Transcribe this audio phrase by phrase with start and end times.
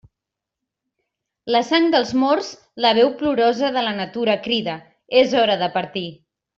[1.55, 2.51] La sang dels morts,
[2.87, 4.79] la veu plorosa de la natura crida:
[5.25, 6.07] és hora de partir.